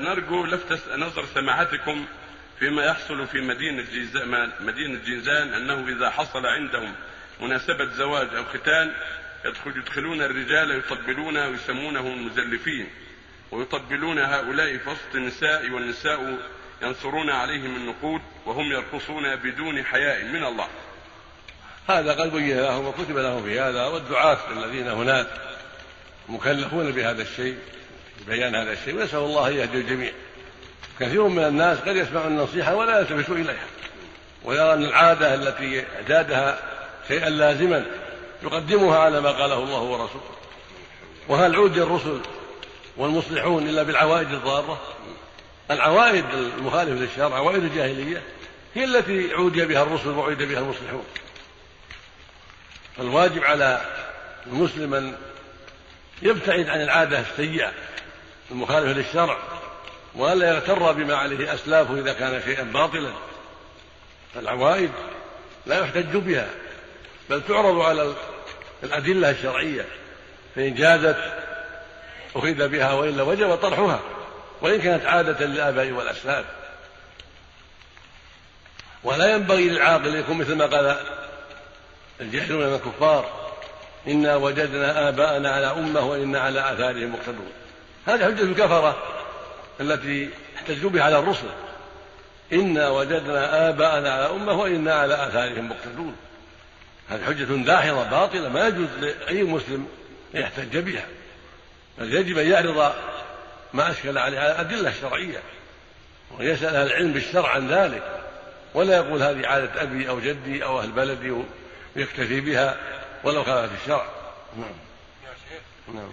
نرجو 0.00 0.46
لفت 0.46 0.88
نظر 0.96 1.24
سماحتكم 1.34 2.06
فيما 2.58 2.84
يحصل 2.84 3.26
في 3.26 3.40
مدينة 3.40 3.82
جيزان 3.92 4.52
مدينة 4.60 5.00
جيزان 5.04 5.54
أنه 5.54 5.88
إذا 5.88 6.10
حصل 6.10 6.46
عندهم 6.46 6.94
مناسبة 7.40 7.84
زواج 7.84 8.34
أو 8.34 8.44
ختان 8.44 8.92
يدخل 9.44 9.76
يدخلون 9.76 10.22
الرجال 10.22 10.70
يطبلون 10.70 11.36
ويسمونهم 11.36 12.12
المزلفين 12.12 12.88
ويطبلون 13.50 14.18
هؤلاء 14.18 14.76
في 14.76 14.90
وسط 14.90 15.14
النساء 15.14 15.70
والنساء 15.70 16.38
ينصرون 16.82 17.30
عليهم 17.30 17.76
النقود 17.76 18.20
وهم 18.46 18.72
يرقصون 18.72 19.36
بدون 19.36 19.84
حياء 19.84 20.24
من 20.24 20.44
الله. 20.44 20.68
هذا 21.88 22.12
قد 22.12 22.32
بين 22.32 22.56
لهم 22.60 22.86
وكتب 22.86 23.16
لهم 23.16 23.42
في 23.42 23.60
هذا 23.60 23.84
والدعاة 23.84 24.38
الذين 24.52 24.88
هناك 24.88 25.26
مكلفون 26.28 26.90
بهذا 26.90 27.22
الشيء. 27.22 27.58
بيان 28.26 28.54
هذا 28.54 28.72
الشيء 28.72 28.94
ونسأل 28.94 29.18
الله 29.18 29.48
أن 29.48 29.54
يهدي 29.54 29.78
الجميع. 29.78 30.12
كثير 31.00 31.22
من 31.22 31.44
الناس 31.44 31.78
قد 31.78 31.96
يسمع 31.96 32.26
النصيحة 32.26 32.74
ولا 32.74 32.98
يلتفت 32.98 33.30
إليها 33.30 33.66
ويرى 34.44 34.74
أن 34.74 34.84
العادة 34.84 35.34
التي 35.34 35.84
اعتادها 35.96 36.58
شيئا 37.08 37.28
لازما 37.28 37.84
يقدمها 38.42 38.98
على 38.98 39.20
ما 39.20 39.30
قاله 39.30 39.58
الله 39.58 39.80
ورسوله. 39.80 40.24
وهل 41.28 41.56
عود 41.56 41.78
الرسل 41.78 42.20
والمصلحون 42.96 43.68
إلا 43.68 43.82
بالعوائد 43.82 44.32
الضارة؟ 44.32 44.80
العوائد 45.70 46.24
المخالفة 46.34 46.94
للشرع 46.94 47.36
عوائد 47.36 47.64
الجاهلية 47.64 48.22
هي 48.74 48.84
التي 48.84 49.32
عودي 49.32 49.64
بها 49.64 49.82
الرسل 49.82 50.08
وعود 50.08 50.42
بها 50.42 50.58
المصلحون. 50.58 51.04
فالواجب 52.96 53.44
على 53.44 53.80
المسلم 54.46 54.94
أن 54.94 55.14
يبتعد 56.22 56.68
عن 56.68 56.82
العادة 56.82 57.20
السيئة. 57.20 57.72
المخالفة 58.50 58.92
للشرع 58.92 59.38
وألا 60.14 60.48
يغتر 60.48 60.92
بما 60.92 61.16
عليه 61.16 61.54
أسلافه 61.54 61.94
إذا 61.94 62.12
كان 62.12 62.42
شيئا 62.44 62.62
باطلا. 62.62 63.12
فالعوائد 64.34 64.90
لا 65.66 65.78
يحتج 65.78 66.16
بها 66.16 66.48
بل 67.30 67.42
تعرض 67.48 67.80
على 67.80 68.14
الأدلة 68.82 69.30
الشرعية. 69.30 69.84
فإن 70.56 70.74
جازت 70.74 71.16
أخذ 72.36 72.68
بها 72.68 72.92
وإلا 72.92 73.22
وجب 73.22 73.54
طرحها 73.54 74.00
وإن 74.62 74.80
كانت 74.80 75.06
عادة 75.06 75.46
للآباء 75.46 75.90
والأسلاف 75.90 76.44
ولا 79.04 79.34
ينبغي 79.34 79.68
للعاقل 79.68 80.06
أن 80.06 80.20
يكون 80.20 80.38
مثل 80.38 80.54
ما 80.54 80.66
قال 80.66 80.96
الجاهلون 82.20 82.66
من 82.66 82.74
الكفار 82.74 83.52
إنا 84.06 84.36
وجدنا 84.36 85.08
آباءنا 85.08 85.50
على 85.50 85.66
أمة 85.66 86.00
وإنا 86.00 86.40
على 86.40 86.72
آثارهم 86.72 87.12
مقتدون. 87.12 87.52
هذه 88.06 88.24
حجة 88.24 88.42
الكفرة 88.42 88.96
التي 89.80 90.30
احتجوا 90.56 90.90
بها 90.90 91.02
على 91.02 91.18
الرسل. 91.18 91.48
إنا 92.52 92.88
وجدنا 92.88 93.68
آباءنا 93.68 94.12
على 94.12 94.30
أمة 94.30 94.52
وإنا 94.52 94.94
على 94.94 95.28
آثارهم 95.28 95.68
مقتدون 95.68 96.16
هذه 97.08 97.24
حجة 97.24 97.44
داحضة 97.44 98.04
باطلة 98.04 98.48
ما 98.48 98.68
يجوز 98.68 98.88
لأي 99.00 99.42
مسلم 99.42 99.88
أن 100.34 100.40
يحتج 100.40 100.78
بها. 100.78 101.04
بل 101.98 102.14
يجب 102.14 102.38
أن 102.38 102.50
يعرض 102.50 102.92
ما 103.72 103.90
أشكل 103.90 104.18
عليه 104.18 104.38
على 104.38 104.52
الأدلة 104.52 104.90
الشرعية. 104.90 105.38
ويسأل 106.38 106.76
أهل 106.76 106.86
العلم 106.86 107.12
بالشرع 107.12 107.48
عن 107.48 107.68
ذلك. 107.68 108.02
ولا 108.74 108.96
يقول 108.96 109.22
هذه 109.22 109.46
عادة 109.46 109.82
أبي 109.82 110.08
أو 110.08 110.20
جدي 110.20 110.64
أو 110.64 110.80
أهل 110.80 110.90
بلدي 110.90 111.42
ويكتفي 111.96 112.40
بها 112.40 112.76
ولو 113.24 113.44
خالفت 113.44 113.72
الشرع. 113.82 114.06
نعم. 114.56 114.74
يا 115.24 115.30
شيخ 115.50 115.94
نعم. 115.94 116.12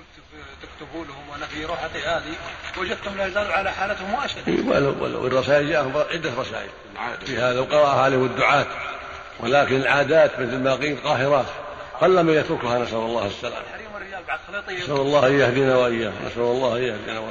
قلت 0.00 0.62
تكتبوا 0.62 1.04
لهم 1.04 1.28
وأنا 1.32 1.46
في 1.46 1.64
روحتي 1.64 1.98
هذه 1.98 2.34
وجدتم 2.78 3.16
لا 3.16 3.26
يزالوا 3.26 3.52
على 3.52 3.72
حالتهم 3.72 4.14
وأشد. 4.14 4.68
والرسائل 5.00 5.68
جاءهم 5.68 5.92
عدة 6.10 6.30
رسائل. 6.38 6.70
في 7.26 7.36
هذا 7.38 7.60
وقرأها 7.60 8.02
عليهم 8.02 8.24
الدعاة 8.24 8.66
ولكن 9.40 9.76
العادات 9.76 10.40
مثل 10.40 10.58
ما 10.58 10.74
قيل 10.74 10.96
قاهرات. 11.04 11.46
قل 12.00 12.22
من 12.22 12.34
يتركها 12.34 12.78
نسأل 12.78 12.98
الله 12.98 13.26
السلامة. 13.26 13.64
نسأل 14.70 14.96
الله 14.96 15.26
أن 15.26 15.40
يهدينا 15.40 15.76
وإياه 15.76 16.12
نسأل 16.26 16.42
الله 16.42 16.76
أن 16.76 16.82
يهدينا 16.82 17.18